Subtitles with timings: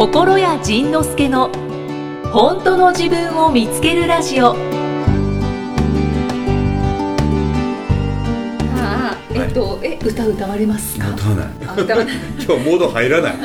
[0.00, 1.50] 心谷仁之助の
[2.32, 4.54] 本当の自分を見つけるラジオ。
[8.76, 11.10] ああえっと、え歌歌われますか？
[11.10, 11.46] 歌わない。
[11.66, 12.14] あ歌わない。
[12.42, 13.38] 今日モード入らない。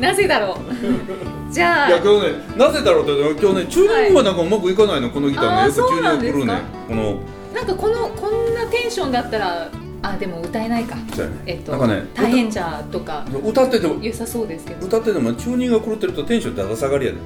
[0.00, 0.58] なぜだろう？
[1.52, 1.88] じゃあ。
[1.88, 5.52] いや今日ねなぜだろうって今日ねチューニングがなんかうまくいかないのこのギターね。
[5.52, 6.38] あーよくチューニングそうなんですか？
[6.38, 7.14] 来るねこの。
[7.54, 9.68] なんかこのこんなテンションだったら
[10.02, 10.96] あでも歌えないか。
[11.14, 13.26] そうやねえっとなんかね大変じゃとか。
[13.44, 14.86] 歌ってても良さそうですけど。
[14.86, 17.18] 歌っててもチューニングが狂ってるとテンションだだ下がりやね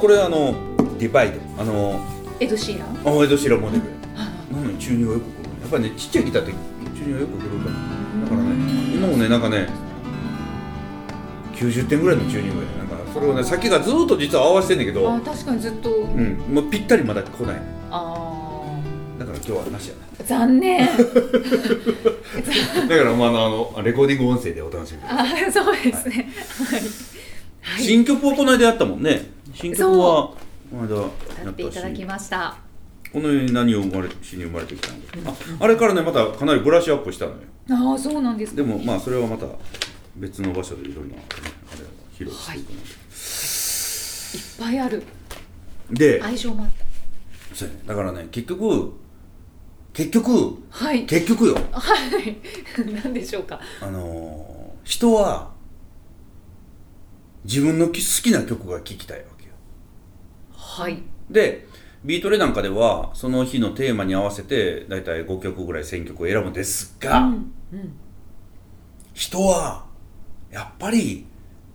[0.00, 0.54] これあの
[0.98, 2.00] ディバイドあの
[2.38, 2.88] エド・シーラン？
[3.04, 3.82] あエドシラモデル。
[4.16, 4.30] あ。
[4.54, 7.74] なのにチューニングがよく来るねやっぱりねちっちゃいギターってチューニングがよく来るから。
[8.20, 8.50] だからね
[8.94, 9.68] 今もねなんかね
[11.54, 15.12] 90点ぐらいのチューニングやねなんかそれをねさっきがずっと実は合わせてんだけど。
[15.12, 16.38] あ確かにずっと、うん。
[16.54, 17.56] もうぴったりまだ来ない。
[17.56, 17.60] あ
[19.20, 20.86] だから今日はなしやー残念。
[20.86, 20.86] な
[22.88, 25.44] だからまああのレコーディング音声でお楽しみください。
[25.44, 26.32] あそうですね。
[26.70, 26.80] はい、
[27.60, 29.30] はい、新曲はこの間やったもんね。
[29.52, 30.36] 新曲はこ
[30.72, 31.02] の間や
[31.42, 32.56] 歌っていただきました。
[33.12, 37.38] この世に何を生まれしに生まれてきたのか、ああれからねまたかなりブラッシュアップしたのよ。
[37.72, 38.56] ああそうなんですか。
[38.56, 39.44] でもまあそれはまた
[40.16, 41.24] 別の場所でいろいろな、ね、
[41.70, 42.90] あれを披露していくので、い。
[44.38, 45.02] っぱいある。
[45.90, 46.70] で、愛情もあっ
[47.54, 47.80] そうやね。
[47.86, 48.94] だからね結局
[49.92, 51.04] 結局たはい。
[51.06, 51.54] 結局よ。
[51.72, 52.36] はい。
[53.04, 53.60] 何でしょうか。
[53.80, 55.52] あのー人は
[57.44, 59.52] 自分の好きな曲が聴きたいわけよ。
[60.52, 61.02] はい。
[61.30, 61.66] で
[62.04, 67.92] ビートレなんかではその日のテーマに合わせて大体5曲ぐらい選曲を選ぶんですが、うんうん。
[69.12, 69.84] 人は
[70.50, 71.26] やっぱり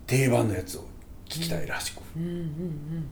[0.08, 0.82] 定番のやつを
[1.28, 3.10] 聴きたいらしく、うんうん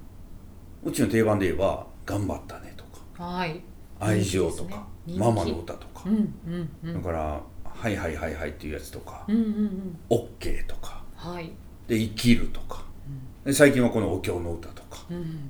[0.85, 3.61] うちの定番で言えば「頑張ったね」とかうんはい
[4.01, 6.93] 「愛情」とか「人気ですねママの歌」とか、うんうんうん。
[6.93, 9.25] だから「はいはいはいはい」っていうやつとか。
[9.27, 9.41] うんうん。
[9.41, 11.03] うん「OK」とか。
[11.15, 11.51] はい。
[11.87, 12.83] で「生きる」とか、
[13.45, 15.05] で最近はこの「お経の歌」とか。
[15.09, 15.49] うん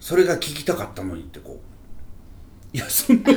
[0.00, 1.60] それが聴きたかったのにってこ
[2.72, 2.76] う。
[2.76, 3.32] いやそんな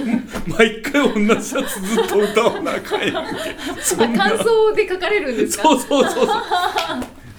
[0.46, 3.42] 毎回同じやつずっと歌わなあかんやんけ。
[3.82, 4.26] そんな。
[4.26, 5.64] あ感想で書かれるんですか？
[5.64, 6.28] そうそうそうそう。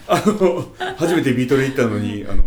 [0.09, 2.43] あの初めてビートレ行ったのにあの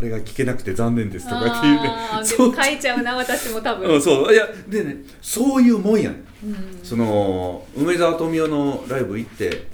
[0.00, 1.92] あれが聞けなくて残念ですとかっていうね。
[2.24, 2.48] そう。
[2.48, 4.32] も書いちゃうな私も多分、う んそう。
[4.32, 6.10] いやでねそういうもんや
[6.42, 6.80] うん。
[6.82, 9.66] その梅沢富美男のライブ行って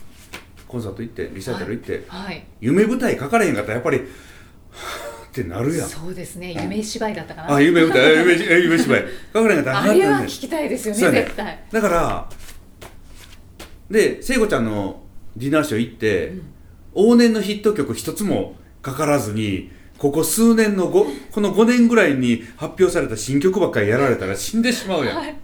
[0.66, 2.44] コンサート行ってリサイタル行って、はい。
[2.60, 4.00] 夢舞台書かれへんかったらやっぱりっ
[5.32, 5.88] てなるやん。
[5.88, 6.54] そうですね。
[6.60, 7.54] 夢芝居だったかな。
[7.54, 8.16] あ夢舞台。
[8.18, 9.04] 夢夢夢芝居。
[9.32, 11.10] 書かれへんかったら あれは聞きたいですよねね。
[11.22, 11.64] 絶対。
[11.70, 12.28] だから
[13.88, 15.04] で聖子ちゃんの
[15.36, 16.32] ディナーショー行って、
[16.96, 25.36] 往年のヒット曲一つもかからずにここ数年のごこの5年ぐらいに発表された新曲ばっかりやられたら死んでしまうやん、はい。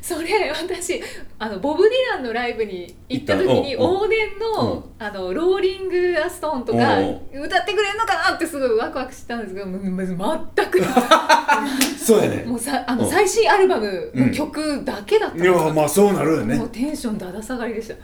[0.00, 1.02] それ私
[1.38, 7.20] あのボブ・ディランのライブに行った時に往年の,、あのローリング・アストーンとかう。
[7.34, 10.80] 歌ってくれるのかなってすごいワクワクしたんですけど全く。
[11.98, 12.44] そうやね。
[12.46, 13.10] もうさあのうん。
[13.10, 16.56] 最新アルバムの曲だけだったいやまあそうなるよね。
[16.56, 17.94] もうテンションだだ下がりでした。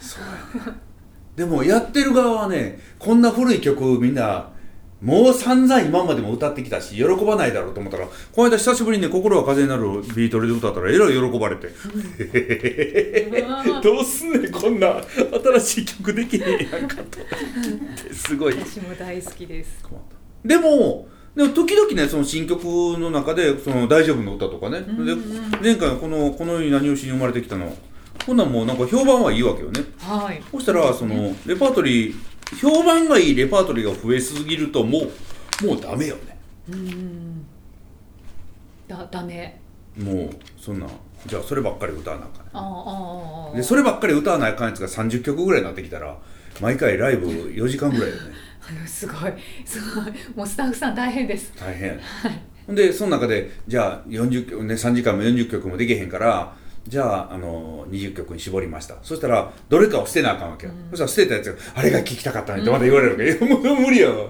[1.37, 4.51] でもやってる側はねこんな古い曲みんな
[5.05, 9.83] もう散々今までも歌ってきたし喜ばないだろうと思ったらこの間久しぶりにね「心は風になる」
[10.17, 11.69] ビートルで歌ったらえらい喜ばれて。
[13.85, 14.97] どうすんねんこんな
[15.59, 17.19] 新しい曲できへんやんかと。
[18.15, 18.55] すごい。
[18.55, 19.85] 私も大好きです。
[20.43, 25.15] でもでも時々ねその新曲の中でその大丈夫の歌とかね、で
[25.63, 27.77] 前回この「この世に何をしに生まれてきたの」
[28.25, 29.85] こんなんもうなんか評判はいいわけよね。
[29.99, 30.41] はい。
[30.51, 32.15] そしたらそのレパートリー
[32.61, 36.37] 評判がいいレパートリーが増えすぎるともうもうダメよね。
[36.69, 37.47] うん。
[38.89, 39.61] だダメ。
[39.97, 40.87] もうそんな
[41.27, 42.51] じゃあそればっかり歌わなあかんね。
[42.53, 46.17] ああでそればっかり歌わなあかんやつが30曲ぐらいになってきたら
[46.61, 48.23] 毎回ライブ4時間ぐらいよね。
[48.87, 49.33] すごい。
[49.65, 50.05] すごい。
[50.35, 51.53] もうスタッフさん大変です。
[51.59, 52.01] 大変。
[52.67, 56.55] ほんでその中でじゃあ40曲、ね、3時間も40曲もできへんから
[56.87, 58.97] じゃああの20曲に絞りました。
[59.03, 64.29] そしたらどれかを捨てなあかんわけよ、そしたら捨てたやつが「あれが聴きたかったね」ってまた言われるわけ、いやもう無理やわ。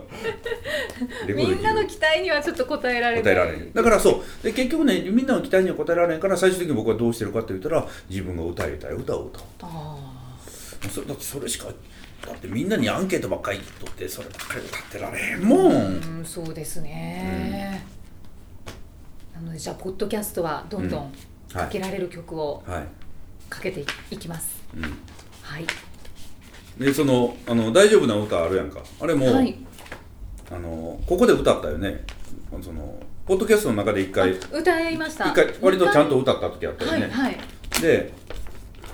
[1.27, 3.23] みんなの期待にはちょっと応えられない。
[3.23, 4.45] 答えられだからそう。
[4.45, 10.15] で結局ねみんなの期待には応えられへんから最終的に僕はどうしてるかって言ったら自分が歌いたい歌を歌うあ
[10.89, 11.67] それだってそれしか
[12.27, 17.85] だってみんなにアンケートばっかり取ってそればっかり歌ってられへんもん、あうんそうですね、
[19.35, 21.12] なのでじゃあポッドキャストはどんどん
[21.55, 22.85] かけられる曲をはい、
[23.49, 24.81] かけていきます、う
[25.43, 25.62] はい。
[25.62, 25.67] ん、
[26.85, 28.83] でそのあの大丈夫な歌あるやんか。
[29.01, 29.56] あれも、はい。
[30.51, 32.05] あのここで歌ったよね。
[32.62, 35.33] そのポッドキャストの中で一回一歌いました。
[35.33, 37.39] 回割とちゃんと歌った時あったよね、はいはい。
[37.81, 38.12] で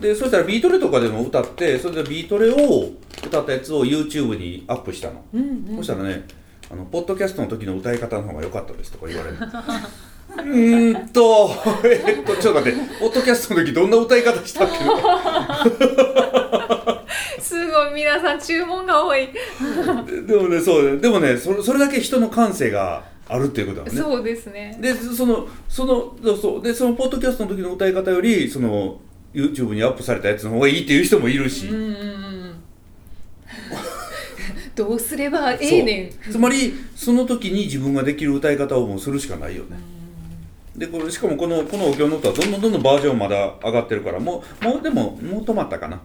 [0.01, 2.91] でそしたらビートレとかでも歌ってそれでビートレを
[3.27, 5.77] 歌ったやつを YouTube にアップしたの、うんうん。
[5.77, 6.25] そしたらね
[6.71, 9.37] あのポッドキャストの時の歌い方の方が良かったですとか言われる
[10.41, 11.51] うーんと
[11.85, 14.79] えっとちょっと待ってポッドキャストの時どんな歌い方したっけ？
[17.43, 19.29] すごい皆さん注文が多い、
[20.27, 24.01] でもねそうでもねそれそれだけ人の感性があるっていうことだね。
[24.01, 24.77] そうですね。
[24.81, 29.01] でそのそのそうでそのポッドキャストの時の歌い方よりその
[29.35, 32.55] YouTube にアップされたやつの方がいいっていう人もいるし、うんうんうん。
[34.75, 36.33] どうすればええねん。
[36.33, 39.77] つまりその時に自分ができる歌い方をもうするしかないよね、
[40.77, 46.01] でこれしかもこのこのお経の歌はどんどんどんどんバージョンまだ上がってるからもうもうでももう止まったかな。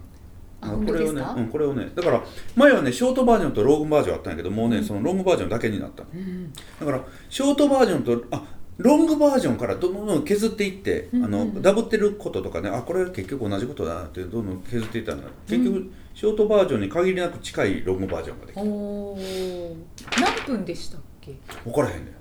[0.61, 2.23] あこれをね、うん、これをねだから
[2.55, 6.03] 前はねショートバージョンとロングバージョンあったんやけどもうね、そのロングバージョンだけになった。
[6.11, 8.43] うんだからショートバージョンとあ
[8.77, 15.27] ロングバージョンからどんどん削っていって、うんうんあのダブってることとかねあこれ結局同じことだなってどんどん削っていったんだ。
[15.47, 20.21] 結局、ショートバージョンに限りなく近いロングバージョンができた。
[20.21, 21.35] 何分でしたっけ？
[21.63, 22.13] 分からへんね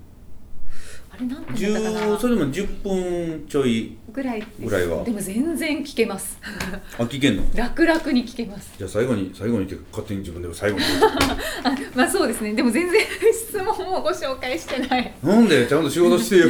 [1.17, 5.03] あれ何分だったか10なそれでも10分ちょいぐらいぐらいは。
[5.05, 6.39] でも全然聞けます。
[6.99, 7.43] あ聞けんの？
[7.55, 8.73] 楽々に聞けます。
[8.79, 10.85] じゃあ最後に最後にって勝手に自分で最後に。
[11.65, 12.53] あまあそうですね。
[12.55, 13.01] でも全然
[13.33, 15.13] 質問もご紹介してない。
[15.23, 15.67] なんで？
[15.67, 16.47] ちゃんと仕事してよ。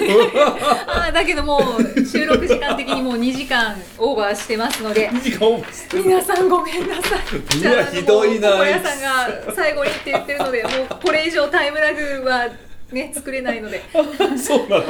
[0.86, 5.08] あだけどもう収録時間的にもう2時間オーバーしてますので。
[5.10, 6.04] 2時間オーバーしてる。
[6.04, 7.72] 皆さんごめんなさい。
[7.72, 9.00] うわひどいな小屋さん
[9.46, 10.72] が最後にって言ってるので、もう
[11.02, 12.46] これ以上タイムラグは
[12.92, 13.82] ね作れないので。
[14.38, 14.86] そうなの？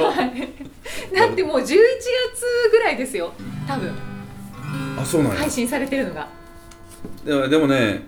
[1.15, 1.75] だってもう11月
[2.71, 3.33] ぐらいですよ。
[3.67, 3.93] 多分。
[4.99, 5.39] あそうなんや。
[5.39, 6.29] 配信されてるのが。
[7.25, 8.03] でもでもね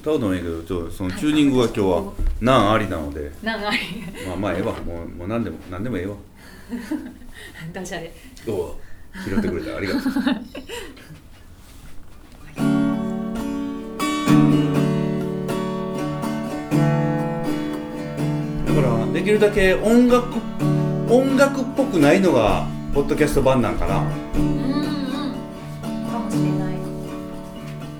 [0.00, 3.30] 歌うのもいいけどちょそのチューニングは今日は難ありなので。
[3.42, 3.78] なんあり。
[4.26, 4.72] まあまあええわ。
[4.80, 6.16] もうもう何でも何でもええわ。
[7.72, 8.12] ダジャレ。
[8.46, 8.80] どうぞ
[9.24, 10.12] 拾ってくれてありがとう
[19.30, 20.24] きるだけ音楽
[21.08, 24.02] 音楽っぽくないのがポッドキャスト版なんかな。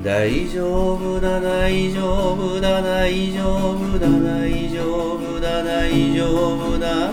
[0.03, 3.43] 大丈夫だ大丈夫だ大丈
[3.77, 4.83] 夫だ大丈
[5.15, 6.25] 夫だ大丈
[6.57, 7.13] 夫だ。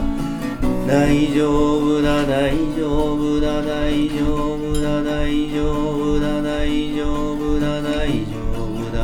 [0.88, 4.26] 大丈夫だ大丈夫だ大丈
[4.56, 8.34] 夫だ大丈夫だ大丈夫だ大丈
[8.66, 8.98] 夫だ。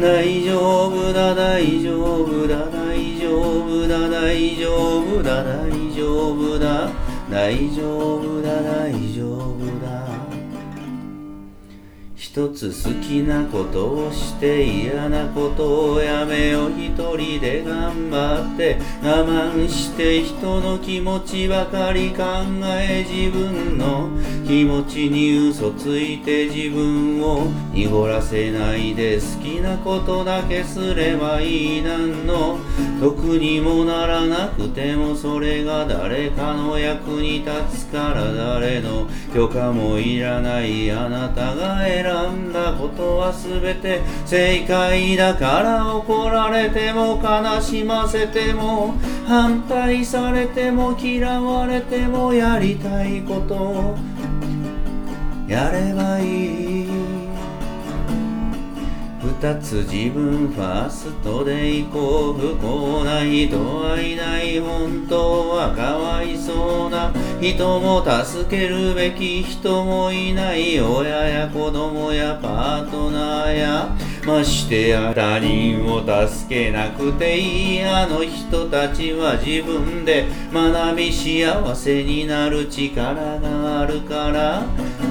[0.00, 2.89] 大丈夫だ大丈夫だ大丈夫だ
[3.30, 6.90] 大丈夫だ大丈夫だ。
[7.30, 9.99] 大丈夫だ大丈夫だ。
[12.32, 16.70] 一つ好きなことをして嫌なことをやめよう。
[16.70, 22.22] 一人で頑張って我慢して人の気持ちばかり考
[22.66, 24.10] え自分の
[24.46, 32.60] 気持ちに嘘ついて自分を濁らせないで好きなことだけすればいいなんの。
[33.00, 40.92] 得にもならなくてもそれが誰かの役に立つから誰の許可もいらない。
[40.92, 42.19] あなたが選ぶ。
[42.28, 48.94] んだことは全て正解だから怒られても悲しませても
[49.26, 53.96] 反対されても嫌われてもやりたいこと。
[55.48, 56.99] やればいい。
[59.22, 70.80] 二つ自分ファーストで行こう不幸な人はいない本当はかわいそうな人も助けるべき人もいない。
[70.80, 73.96] 親や子供やパートナーや。
[74.26, 77.84] ましてや他人を助けなくていい。
[77.84, 84.62] あの人たちは自分で学び幸せになる力があるから。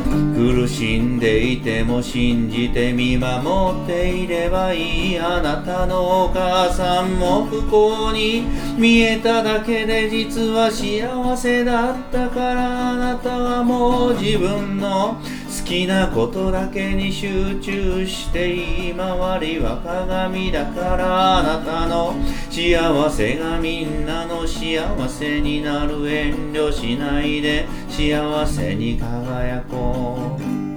[0.10, 8.44] 苦しんでいても信じて見守っていればいいあなたのお母さんも不幸に
[8.78, 15.22] 見えただけで実は幸せだったからあなたはもう自分の
[15.70, 22.16] きなことだけに集中していい周りは鏡だからあなたの
[22.50, 30.69] 幸せがみんなの幸せになる遠慮しないで幸せに輝こう。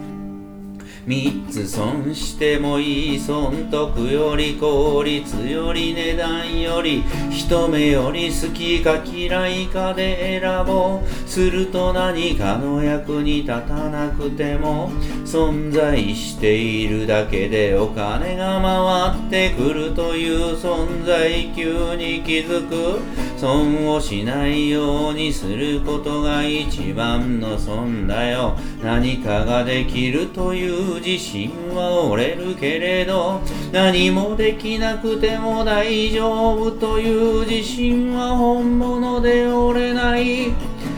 [1.06, 14.90] 三つ損してもいい損得より効率より値段より人目より好きか嫌いかで選ぼうすると何かの役に立たなくても
[15.24, 21.42] 存在しているだけでお金が回ってくるという存在。
[21.54, 23.00] 急に気づく。
[23.42, 28.56] 損をしないようにすることが一番の損だよ。
[28.80, 33.40] 何かができるという自信は折れるけれど
[33.72, 40.52] 何もできなくても大丈夫という自信は本物で折れない。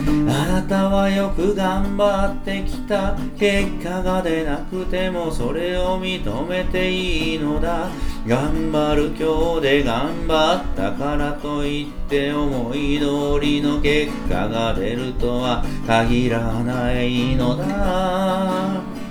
[0.06, 3.16] あなたはよく頑張ってきた。
[3.38, 7.88] 結果が出なくてもそれを認めていいのだ。
[8.26, 19.03] 頑張る今日で頑張ったからといって思い通りの結果が出るとは限らないのだ。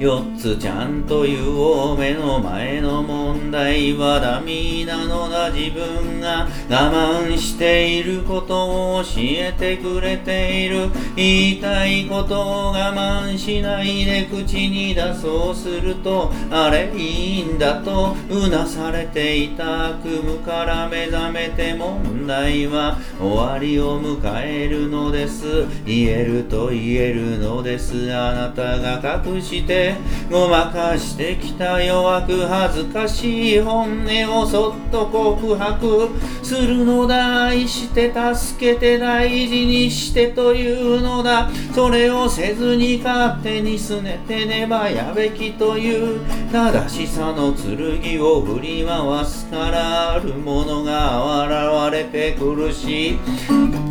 [0.00, 12.94] 4つちゃんと言おう目の前の問題はダミーなのだ自分が我慢していることを教えてくれている言いたいことを我
[13.28, 29.89] 慢しないで口に出そうするとあれいいんだとうなされていた悪夢から目覚めて問題は終わりを迎えるのです言えると言えるのですあなたが隠して
[30.30, 36.08] ごまかしてきた弱く恥ずかしい本音をそっと告白
[36.42, 37.46] するのだ。
[37.46, 41.48] 愛して助けて大事にしてというのだ。
[41.74, 46.20] それをせずに勝手にすねてねばやべきという
[46.52, 53.18] 正しさの剣を振り回すからあるものが現れてくるし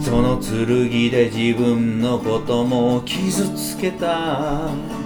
[0.01, 4.98] その剣で自分のことも傷つけた。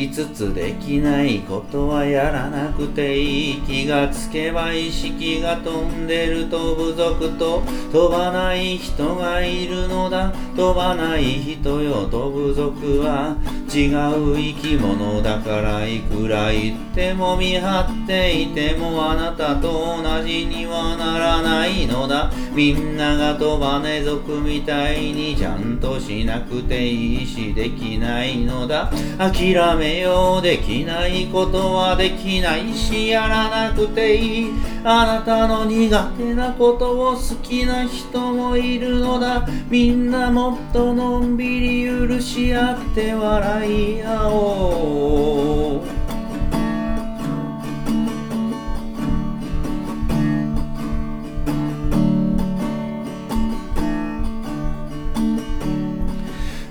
[0.00, 3.60] 5つできないことはやらなくていい。
[3.60, 6.46] 気がつけば意識が飛んでる。
[6.46, 10.32] と部族と飛ばない人がいるのだ。
[10.56, 12.08] 飛ばない人よ。
[12.08, 13.36] と部族は。
[13.72, 22.32] 違う生き物だからいくら言っても見張っていてもあなたと同じにはならないのだ。
[22.52, 28.90] みんなが飛ばね族みたいにちゃんとしなくていいしできないのだ。
[29.18, 34.50] 諦めようできないことはできないしやらなくていい。
[34.82, 39.46] あなたの苦手なことを好きな人もいるのだ。
[39.68, 46.00] みんなもっとのんびり許し合って笑い合おう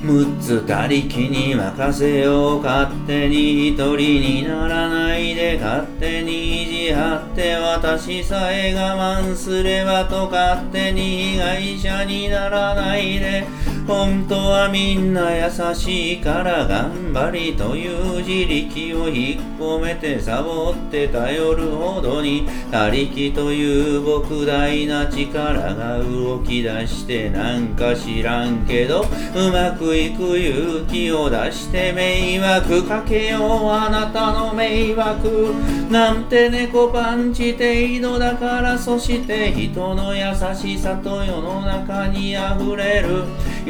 [0.09, 13.45] 6つ他力に任せよう勝手に一人にならないで勝手に意地張って私さえ我慢すればと勝手に被害者にならないで
[13.89, 35.51] 本当はみんな優しいから頑張りという自力を引っ込めてサボって頼るほどに他力という莫大な力が動き出してなんか知らんけどうまくいく勇気を出して迷惑かけようあなたの迷惑。
[35.89, 43.23] なんて猫パンチ程度だからそして人の優しさと世の中に溢れる。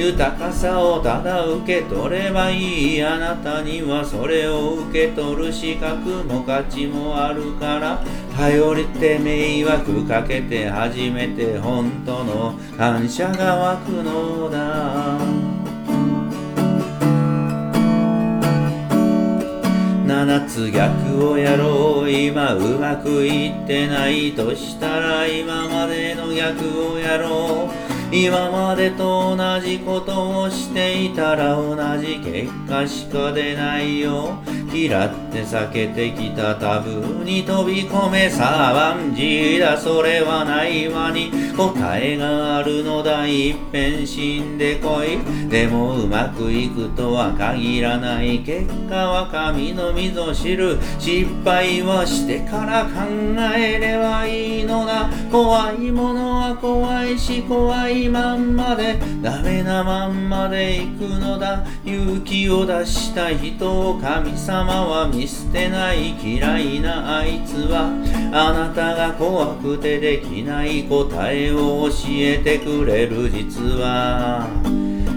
[0.09, 8.03] 豊かさをただ受け取ればいいあなたにはそれを受け取る資格も価値もあるから
[8.35, 15.19] 頼りて迷惑かけて初めて本当の感謝が湧くのだ。
[20.07, 27.58] 7つ逆をやろう今うまくいってないとしたら今までの逆をやろう。
[28.11, 34.41] 今までと同じことをしていたら同じ結果しか出ないよ。
[34.71, 43.27] 嫌って避けてきたタブーに飛び込めさあバンジーだそれはないわに答えがあるのだ。
[43.27, 52.89] 一変死んでこいでもうまくいくとは限らない結果は神のみぞ知る失敗をしてから考
[53.55, 55.09] えればいいのだ。
[55.31, 61.65] 怖いものは怖いし怖いまんまでダメなまんまで行くのだ。
[61.85, 67.87] 勇気を出した人を神様様は見捨てない嫌いなあいつは
[68.33, 74.45] あなたが怖くてできない答えを教えてくれる実は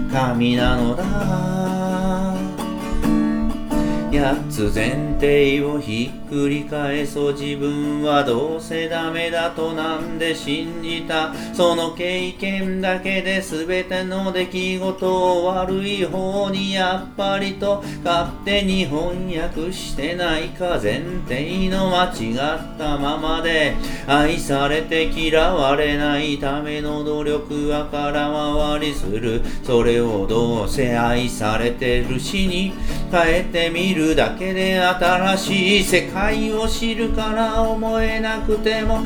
[0.09, 1.03] 神なのだ。
[4.13, 11.31] 八つ前提を引っ繰り返そう自分はどうせダメだとなんで信じた？
[11.53, 23.75] その経験だけで全ての出来事を悪い方にやっぱりと勝手に翻訳してないか前提の間違ったままで
[24.07, 29.41] 愛されて嫌われないための努力は空回りする。
[29.63, 32.73] それをどうせ愛されてるしに
[33.11, 39.01] 変えてみるだけで新しい世界愛を知るから思えなくても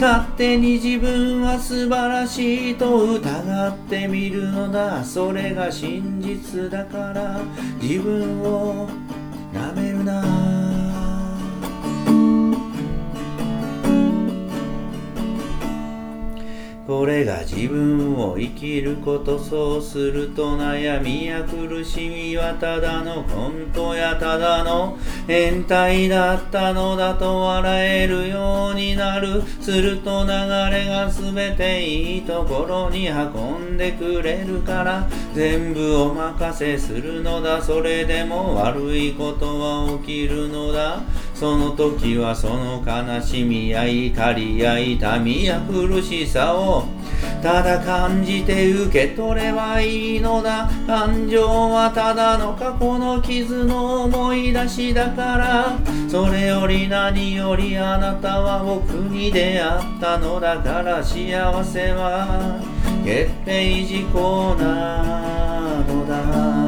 [0.00, 5.04] 勝手に自分は素晴らしいと疑ってみるのだ。
[5.04, 7.40] それが真実だから
[7.80, 8.88] 自分を
[9.52, 10.41] 舐めるな。
[16.84, 24.98] これが自分を生きることそうすると悩みや苦しみはただのコントやただの
[25.28, 29.42] 変態だったのだと笑えるようになる。
[29.60, 30.30] すると流
[30.70, 37.62] れが全ていいところに運んでくれるから全部お任せするのだ。
[37.62, 41.00] それでも悪いことは起きるのだ。
[41.42, 46.84] その時はその悲しみや怒りや痛みや苦しさを
[47.42, 62.62] ただ感じて受け取ればいいのだ感情はただの過去の傷の思い出しだからそれより何よりあなたは僕に出会ったのだから幸せは
[63.04, 66.61] 決定事項なのだ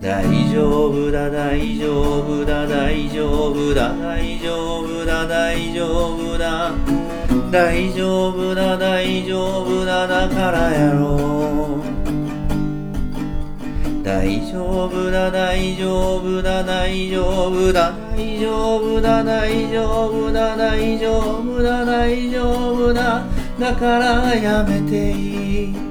[0.00, 3.94] 大丈夫だ大丈夫だ大丈夫だ。
[4.00, 6.72] 大丈夫だ大丈夫だ。
[7.50, 11.84] 大丈夫だ大丈夫だだからやろう。
[14.02, 17.92] 大丈夫だ大丈夫だ大丈夫だ。
[18.16, 23.22] 大丈夫だ大丈夫だ大丈夫だ大丈夫だ。
[23.58, 25.89] だからやめていい。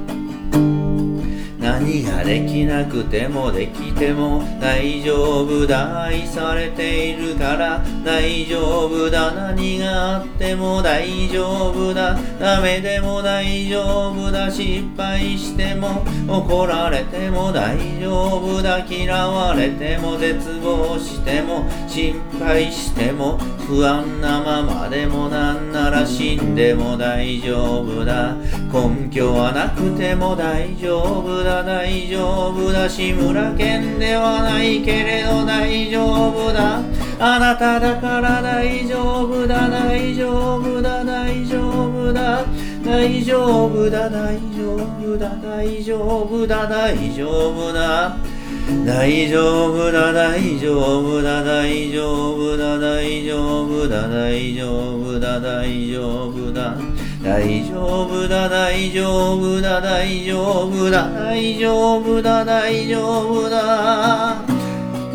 [1.80, 9.32] 何ができなくてもできても大丈夫だ愛されているから大丈夫だ。
[9.32, 12.18] 何があっても大丈夫だ。
[12.38, 14.50] ダメでも大丈夫だ。
[14.50, 18.84] 失敗しても怒られても大丈夫だ。
[18.84, 23.38] 嫌われても絶望しても心配しても
[23.70, 28.34] 不安なままでもなんなら死んでも大丈夫だ。
[28.72, 31.62] 根拠はなくても大丈夫だ。
[31.62, 32.88] 大丈夫だ。
[32.88, 36.82] 志村けんではないけれど大丈夫だ。
[37.20, 39.68] あなただから大丈夫だ。
[39.68, 41.04] 大丈夫だ。
[41.04, 42.44] 大丈夫だ。
[42.84, 44.10] 大丈夫だ。
[44.10, 45.36] 大丈夫だ。
[45.36, 46.66] 大丈夫だ。
[46.66, 48.39] 大丈夫だ。
[48.86, 56.76] 大丈夫だ大丈夫だ大丈夫だ大丈夫だ大丈夫だ大丈夫だ
[57.20, 64.14] 大丈夫だ大丈夫だ大丈夫だ大丈夫だ大丈夫だ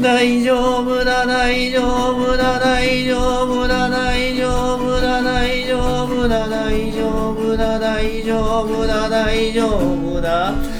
[0.01, 10.74] 大丈夫だ大丈夫だ大丈夫だ大丈夫だ大丈夫だ大丈夫だ大丈夫だ大丈夫だ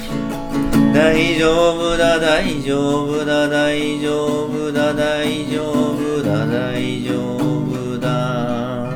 [0.96, 6.46] 大丈夫だ大丈夫だ大丈夫だ大丈夫だ。
[6.46, 8.94] 大丈夫だ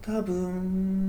[0.00, 1.01] 多分。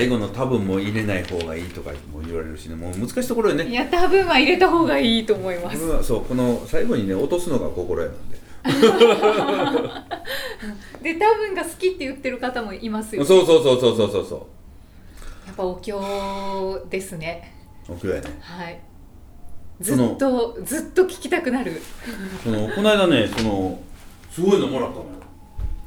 [0.00, 2.74] 最後の多分も入れない方がいいとかも言われるしね。
[2.74, 3.68] もう難しいところよね。
[3.68, 5.78] いや多分は入れた方がいいと思います。
[5.78, 8.40] これはそうこの最後にね落とすのが心得なんで。
[11.02, 14.46] で多分が好きって言ってる方もいますよ、そうそうそうそうそうそうそ
[15.46, 15.92] やっぱお経
[16.88, 17.52] ですね。
[17.86, 18.22] う奥やね。
[18.40, 18.80] はい。
[19.82, 21.78] ずっとずっと聞きたくなる。
[22.42, 23.78] そのこの間ねその
[24.30, 25.08] すごいのもらったのよ。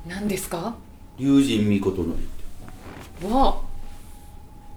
[0.07, 0.75] 何ですか？
[1.17, 2.19] 龍神みことのり
[3.25, 3.33] って。
[3.33, 3.72] わ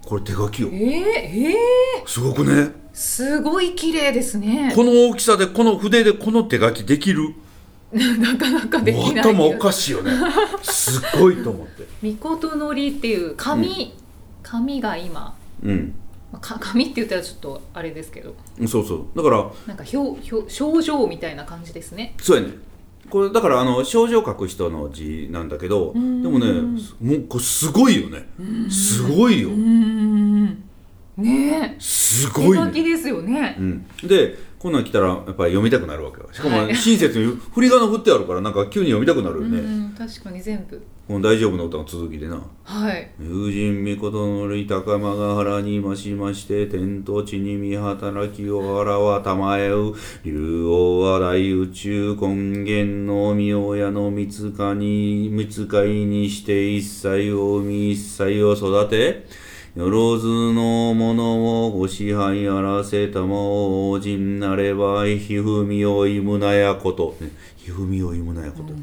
[0.07, 0.69] これ手書きよ。
[0.73, 2.71] えー、えー、すごくね。
[2.95, 4.73] すごい綺麗ですね。
[4.75, 7.35] この大きさでこの筆でこの手書きできる。
[7.92, 10.12] なかなかできない頭おかしいよね。
[10.62, 11.88] すっごいと思って。
[12.03, 13.95] みことのりっていう紙、
[14.45, 15.95] 紙が今うん。
[16.33, 18.37] まあか紙って言ったらちょっとあれですけど。
[18.69, 19.07] そうそう。
[19.16, 22.14] だからなんか表表症状みたいな感じですね。
[22.23, 22.55] そうやね
[23.11, 26.47] これだからあの症状を書く人の字なんだけどでもね
[27.01, 28.29] もうこれすごいよね。
[28.71, 29.51] すごいよ。
[29.51, 30.47] うん。
[31.16, 31.81] ねえ。
[31.81, 33.57] すごい手書きね、ですよね。
[33.59, 36.29] うん、でこんなん来たらやっぱり読みたくなるわけよ。
[36.33, 36.77] しかもはい。
[36.77, 42.42] 親切に振り仮名振ってあるからなんか急に読みたくなるよね、うん確かに全部この「大丈夫」の歌の続きでな。
[42.64, 43.11] はい。
[43.21, 49.95] 友人御事のり高間が原に増しまして天と地に見働きを原は賜えう。
[50.25, 59.27] 竜王は大宇宙根源の御親の三つかに三つかいにして一切を生み一切を育て
[59.77, 68.81] よろずの者をご支配あらせたも王人なればひふみをいむなやこと、ね、ひふみをいむなやこと、ひ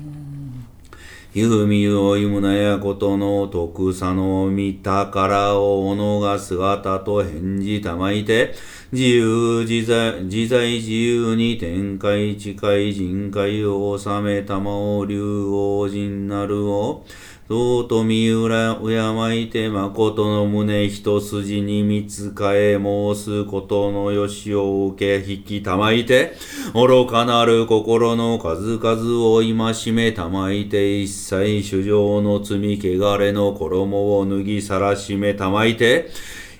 [1.41, 8.53] ふみをいむなやことの徳さの見たからをおのが姿と返事たまいて、
[8.91, 17.03] 自由自在、自在自由に天界地界人界を治めたまを竜王人なるを、
[17.53, 26.33] とうとみうら、敬いて誠の胸一筋に見つかえ申すことのよしを受け引きたまいて、
[26.73, 36.09] 愚かなる心の数々を戒めたまいて、一切主情の罪汚れの衣を脱ぎさらしめたまいて、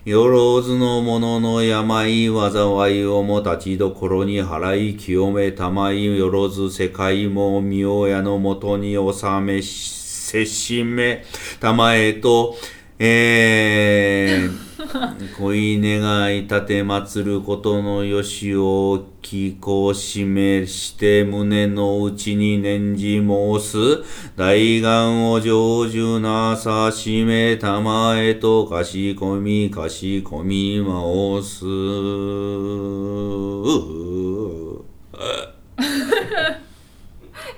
[0.05, 11.25] よろずの者の病災いをも立ちどころに払い清めたまいよろず世界も妙親のもとに収めしせしめ
[11.59, 12.55] たまえと、
[12.97, 14.53] えー、
[15.37, 23.75] 恋願い立て祭ることのよしを気候示して胸の内に念じ申す
[24.37, 25.49] 大願を成
[25.89, 31.65] 就なさしめたまえとかしこみかしこみ申す。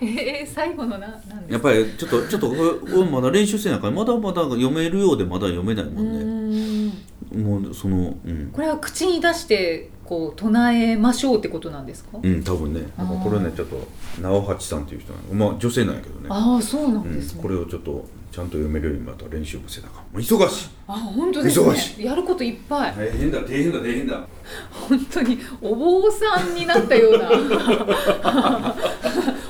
[0.01, 6.91] えー、最後のななんですやっぱりちょっとちょっとまだ練習してないからまだまだ読めるようでまだ読めないもんね。
[7.33, 7.43] うん。
[7.43, 8.49] もうそのうん。
[8.51, 12.81] これは口に出してこう唱えましょうってことなんですか、うん多分ね。
[12.97, 13.87] なんかこれねちょっと
[14.21, 16.27] 直八さんっていう人まあ女性なんやけどね。
[16.29, 20.03] ああそうなんうんですね、これをちょっとちゃんと読めるようにまた練習もせなあかん。
[20.03, 20.69] もう忙しい。
[20.87, 22.95] あ本当です忙しねやることいっぱい。
[22.95, 24.27] 大変だ大変だ大変だ。
[24.71, 27.29] 本当にお坊さんになったような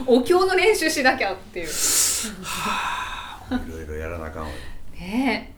[0.07, 1.67] お経の練習しなきゃっていう。
[1.67, 1.71] い
[3.71, 4.49] ろいろやらなあかんわ。
[4.93, 5.53] ね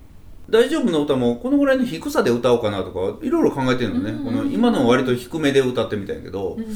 [0.50, 6.74] 大丈夫の歌もこのぐらいの低さで歌おうかなとかいろいろ考えてるのね、うんこの今のは割と低めで歌ってみたんやけど、え、うん、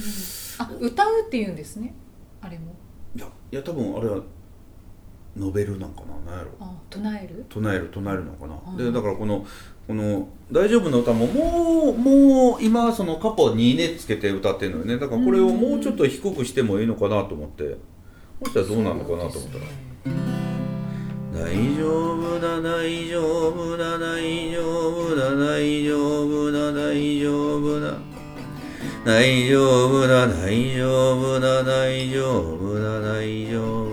[0.60, 1.93] あ歌うって言うんですね。
[2.41, 2.75] あれも。
[3.15, 4.19] いやいや多分あれは
[5.38, 6.51] ノベルなんかななんやろ。
[6.60, 7.45] あ唱える？
[7.49, 9.45] 唱える唱えるのかな、うんでだからこの
[9.88, 14.98] この「大丈夫」の歌ももうもう今そのカポ2ねつけて歌ってるのよね。
[14.98, 17.78] だからこれをもうちょっと低くしてもいいのかなと思って。
[18.44, 19.65] そしたらどうなるのかなと思ったら
[21.46, 27.94] 「大丈夫だ大丈夫だ大丈夫だ大丈夫だ大丈夫だ」
[29.06, 33.90] 大丈夫だ大丈夫だ大丈夫だ大丈夫だ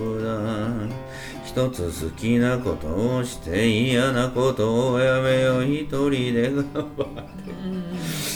[1.59, 7.53] 一つ好きなことをして嫌なことをやめよう一人で頑張って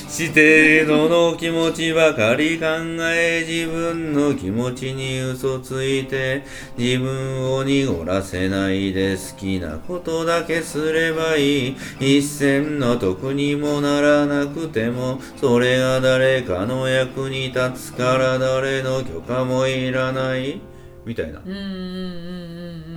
[0.09, 2.67] してるの気持ちばかり考
[3.15, 6.05] え自分の気持ちに嘘つい。
[6.07, 6.43] て
[6.77, 11.77] 自分を濁らせないで好きなことだけすればいい。
[12.01, 20.61] 一銭の得にもならなくてもそれが誰かの役に立つから誰の許可もいらない。
[21.05, 21.41] みたいな。
[21.45, 21.65] うんうんうん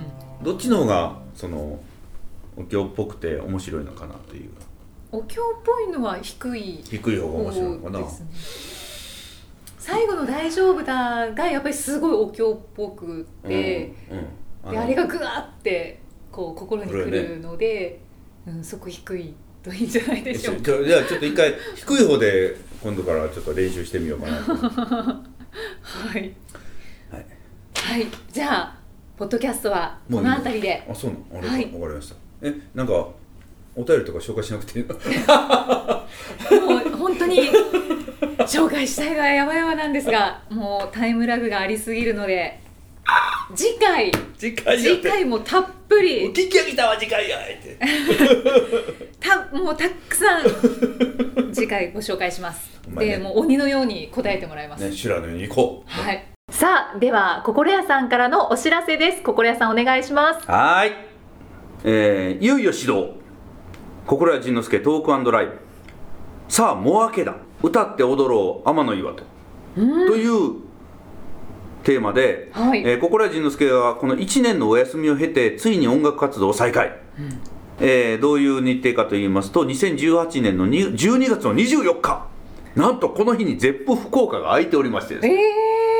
[0.00, 0.05] うん
[0.42, 1.78] どっちの方がその
[2.56, 4.50] お経っぽくて面白いのかなっていう。
[5.12, 7.98] お経っぽいのは低い低い方が面白いのかな。
[8.00, 8.26] ですね。
[9.78, 14.72] 最後の「大丈夫だ」がやっぱりすごいお経っぽくって、うんうん。
[14.72, 16.00] であれがグワーって
[16.32, 18.00] こう心にくるので、
[18.46, 20.62] うん、そこ低いといいんじゃないでしょうか。
[20.84, 24.52] じゃあちょっと一回低い方で今度からちょっと練習してみようかなと。
[25.82, 26.20] はい、
[27.10, 27.26] はい。
[27.74, 28.75] はい、じゃあ
[29.16, 30.84] ポッドキャストはこの辺りで。
[30.88, 31.48] あそうなの？
[31.48, 31.64] はい。
[31.72, 32.16] わかりました。
[32.42, 32.92] えなんか
[33.74, 34.94] お便りとか紹介しなくていいの？
[34.94, 35.00] も
[36.94, 37.40] う本当に
[38.40, 42.58] 紹介したいのは山々なんですがもうタイムラグがありすぎるので
[43.54, 46.26] 次回次回次回もたっぷり。
[46.30, 47.78] 聞き上げたわ次回やって。
[49.20, 52.76] たもうたくさん次回ご紹介します。
[52.98, 54.84] でもう鬼のように答えてもらいます。
[54.84, 55.90] ね修羅のように行こう。
[55.90, 56.24] はい。
[56.56, 59.22] さあでは心屋さんからのお知らせです。
[59.22, 60.50] 心屋さんお願いします。
[60.50, 60.92] はーい、
[61.84, 63.10] えー、いよいよ始動。
[64.06, 65.58] 心谷仁之助トークライブ。
[66.48, 67.34] さあもう明けだ。
[67.62, 68.66] 歌って踊ろう。
[68.70, 69.24] 天の岩戸
[69.74, 69.80] と
[70.16, 70.54] いう
[71.84, 72.80] テーマで、はい。
[72.86, 76.98] えー心谷仁之助はこの1年のお休みを経てついに音楽活動を再開、
[77.80, 82.28] えーどういう日程かと言いますと2018年のに12月の24日
[82.76, 85.34] なんとこの日にゼップ福岡が空いておりましてですね。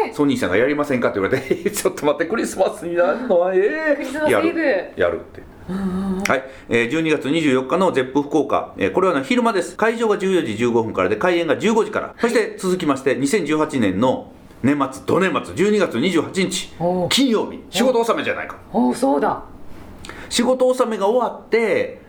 [0.08, 3.38] えソニーさんがやりませんかって言われて えーちょっと待ってクリスマスになるの？
[3.40, 4.54] は ええクリスマスやる
[4.96, 5.42] やるって。
[5.68, 9.76] はい、えー12月24日のゼップ福岡、えーこれは、ね、昼間です。
[9.76, 12.14] 会場が14時15分からで開演が15時から。
[12.20, 14.30] そして続きまして2018年の
[14.62, 16.72] 年末土年末12月28日
[17.08, 17.60] 金曜日。
[17.70, 18.56] 仕事納めじゃないか。
[18.72, 19.42] ー、おおそうだ。
[20.28, 22.00] 仕事納めが終わって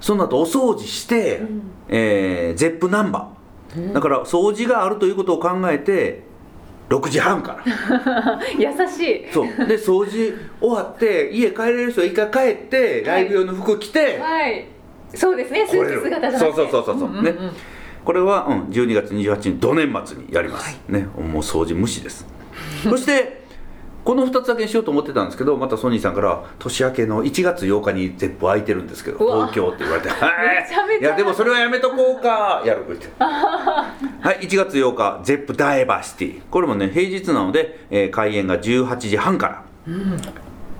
[0.00, 1.42] その後お掃除して、
[1.88, 3.33] えーゼップナンバー、
[3.92, 6.22] だから掃除があるということを考えて
[6.88, 8.40] 6時半から。
[8.58, 9.26] 優しい。
[9.32, 9.46] そう。
[9.66, 14.66] で掃除終わって家帰れる人は一回帰ってライブ用の服着て、はい。
[15.14, 15.66] そうですね。
[15.66, 16.38] スーツ姿じゃなくて。
[16.38, 17.24] そうそうそうそうそう、んんん。
[17.24, 17.34] ね。
[18.04, 21.08] これは、うん、12月28日土年末にやります、ね。
[21.16, 22.26] もう掃除無視です。
[22.82, 23.43] そして
[24.04, 31.00] この2つだけにしようと思ってたんですけどまたソニーさんから年明けの1月8日にゼップ空いてるんですけど東京って言われて「はい。
[31.00, 33.06] いやでもそれはやめとこうか」やるって。
[33.18, 33.86] は
[34.40, 36.40] い1月8日ゼップダイバーシティ。
[36.50, 39.62] これもね平日なので、えー開演が18時半から。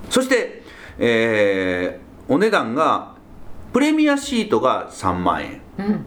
[0.09, 0.61] そして、
[0.99, 3.13] えーお値段が
[3.71, 5.61] プレミアシートが3万円。
[5.77, 6.05] うん。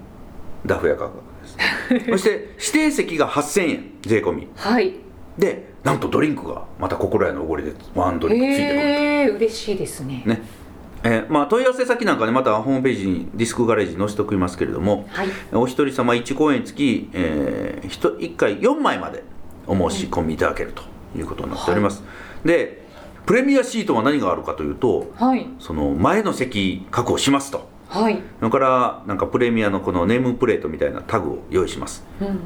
[0.66, 1.18] ダフ屋価格
[1.92, 2.10] です。
[2.10, 4.48] そして指定席が8000円税込み。
[4.56, 4.94] はい
[5.38, 10.22] でなんとドリンクがまた心得のおごりでワンドリンクついてくるへえ嬉しいですね。
[10.26, 10.42] ね。
[11.04, 15.28] えーまあ、問い合わせ先なんかねまたホームページにディスクガレージに載せておきますけれども、はい。
[15.52, 19.22] お一人様1公演につき、えー、1, 回4枚まで
[19.68, 20.82] お申し込みいただけると
[21.16, 22.02] いうことになっております、
[22.44, 22.82] で
[23.26, 25.46] プレミアシートは何があるかというとはい。
[25.60, 28.20] その前の席確保しますとはい。
[28.38, 32.04] それからなんかプレミアのこのネームプレートみたいなタグを用意します。
[32.20, 32.40] うんうんうん。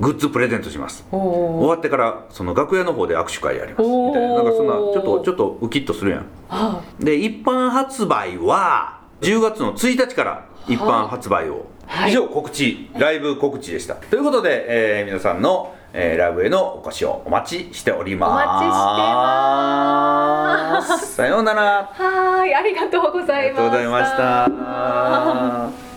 [0.00, 1.06] グッズプレゼントします。
[1.12, 4.34] お終おわってからその楽屋の方で握手会やりますみたいな。
[4.36, 6.26] なんかそんなちょっとちょっとウキッとするやん。
[6.48, 12.10] はで一般発売は10月の1日から一般発売を、はい。
[12.10, 13.94] 以上告知ライブ告知でした。
[13.94, 18.30] ということで、えー皆さんの、えーライブへのお越しをお待ちしております。
[18.30, 21.90] お待ちしてますさようなら。
[21.92, 25.88] はーいありがとうござありがとうございました。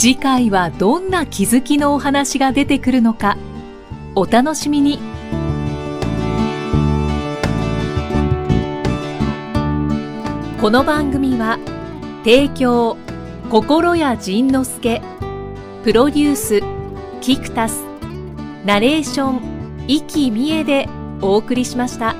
[0.00, 3.36] 次回はどんな気づきのお話が出てくるのか
[4.14, 4.98] お楽しみに
[10.60, 11.58] この番組は
[12.22, 12.98] 提供
[13.48, 15.00] 心や仁之助
[15.84, 16.60] プロデュース
[17.22, 17.82] キクタス
[18.66, 20.86] ナレーション生きみえで
[21.22, 22.14] お送りしました。